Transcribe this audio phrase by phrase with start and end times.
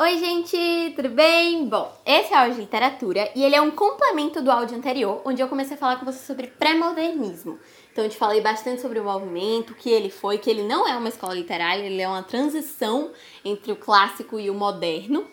[0.00, 1.68] Oi, gente, tudo bem?
[1.68, 5.20] Bom, esse é o áudio de literatura e ele é um complemento do áudio anterior,
[5.24, 7.58] onde eu comecei a falar com você sobre pré-modernismo.
[7.90, 10.96] Então, eu te falei bastante sobre o movimento, que ele foi, que ele não é
[10.96, 13.10] uma escola literária, ele é uma transição
[13.44, 15.26] entre o clássico e o moderno.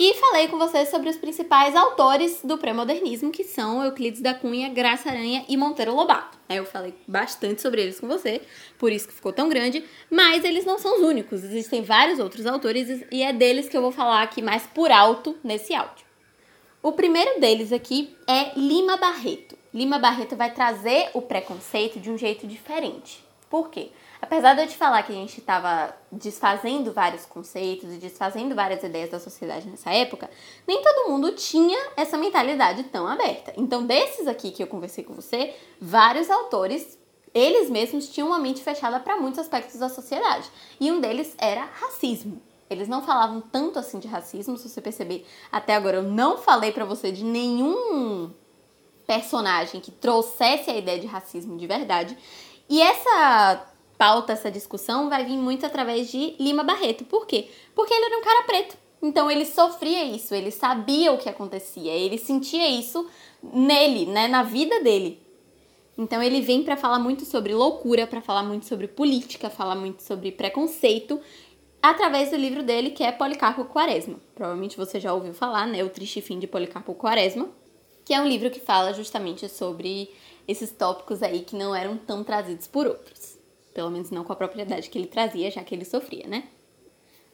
[0.00, 4.68] E falei com vocês sobre os principais autores do pré-modernismo, que são Euclides da Cunha,
[4.68, 6.38] Graça Aranha e Monteiro Lobato.
[6.48, 8.40] Eu falei bastante sobre eles com você,
[8.78, 12.46] por isso que ficou tão grande, mas eles não são os únicos, existem vários outros
[12.46, 16.06] autores e é deles que eu vou falar aqui mais por alto nesse áudio.
[16.80, 19.58] O primeiro deles aqui é Lima Barreto.
[19.74, 23.27] Lima Barreto vai trazer o preconceito de um jeito diferente.
[23.48, 23.90] Por quê?
[24.20, 28.82] Apesar de eu te falar que a gente estava desfazendo vários conceitos e desfazendo várias
[28.82, 30.28] ideias da sociedade nessa época,
[30.66, 33.52] nem todo mundo tinha essa mentalidade tão aberta.
[33.56, 36.98] Então, desses aqui que eu conversei com você, vários autores,
[37.32, 40.50] eles mesmos tinham uma mente fechada para muitos aspectos da sociedade.
[40.80, 42.42] E um deles era racismo.
[42.68, 46.70] Eles não falavam tanto assim de racismo, se você perceber, até agora eu não falei
[46.70, 48.30] para você de nenhum
[49.06, 52.16] personagem que trouxesse a ideia de racismo de verdade.
[52.68, 53.66] E essa
[53.96, 57.04] pauta, essa discussão, vai vir muito através de Lima Barreto.
[57.04, 57.48] Por quê?
[57.74, 58.76] Porque ele era um cara preto.
[59.00, 63.08] Então ele sofria isso, ele sabia o que acontecia, ele sentia isso
[63.42, 65.22] nele, né, na vida dele.
[65.96, 70.02] Então ele vem para falar muito sobre loucura, para falar muito sobre política, falar muito
[70.02, 71.20] sobre preconceito,
[71.80, 74.18] através do livro dele que é Policarpo Quaresma.
[74.34, 77.48] Provavelmente você já ouviu falar, né, O Triste Fim de Policarpo Quaresma,
[78.08, 80.10] que é um livro que fala justamente sobre
[80.48, 83.36] esses tópicos aí que não eram tão trazidos por outros.
[83.74, 86.44] Pelo menos não com a propriedade que ele trazia, já que ele sofria, né?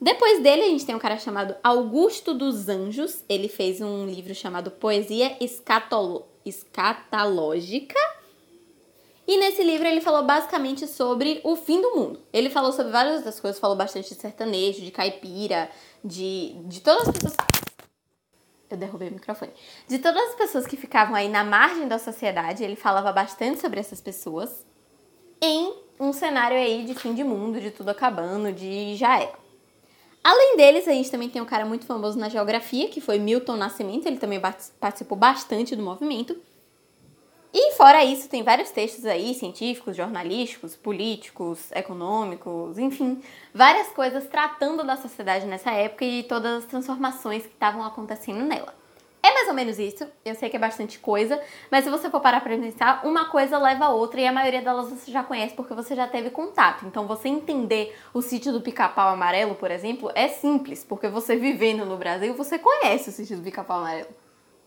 [0.01, 3.23] Depois dele, a gente tem um cara chamado Augusto dos Anjos.
[3.29, 6.27] Ele fez um livro chamado Poesia Escatolo...
[6.45, 7.97] Escatalógica.
[9.25, 12.19] E nesse livro ele falou basicamente sobre o fim do mundo.
[12.33, 15.69] Ele falou sobre várias outras coisas, falou bastante de sertanejo, de caipira,
[16.03, 17.64] de, de todas as pessoas.
[18.69, 19.51] Eu derrubei o microfone.
[19.87, 23.79] De todas as pessoas que ficavam aí na margem da sociedade, ele falava bastante sobre
[23.79, 24.65] essas pessoas
[25.41, 29.45] em um cenário aí de fim de mundo, de tudo acabando, de já era.
[30.23, 33.55] Além deles, a gente também tem um cara muito famoso na geografia, que foi Milton
[33.55, 34.41] Nascimento, ele também
[34.79, 36.35] participou bastante do movimento.
[37.85, 43.21] Fora isso, tem vários textos aí, científicos, jornalísticos, políticos, econômicos, enfim,
[43.53, 48.73] várias coisas tratando da sociedade nessa época e todas as transformações que estavam acontecendo nela.
[49.21, 50.03] É mais ou menos isso.
[50.25, 53.59] Eu sei que é bastante coisa, mas se você for parar pra pensar, uma coisa
[53.59, 56.87] leva a outra e a maioria delas você já conhece porque você já teve contato.
[56.87, 61.85] Então, você entender o sítio do pica-pau amarelo, por exemplo, é simples, porque você vivendo
[61.85, 64.24] no Brasil, você conhece o sítio do pica-pau amarelo.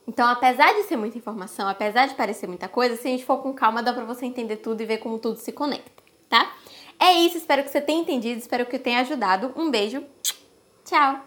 [0.09, 3.43] Então, apesar de ser muita informação, apesar de parecer muita coisa, se a gente for
[3.43, 6.51] com calma, dá pra você entender tudo e ver como tudo se conecta, tá?
[6.99, 9.53] É isso, espero que você tenha entendido, espero que tenha ajudado.
[9.55, 10.03] Um beijo,
[10.83, 11.21] tchau!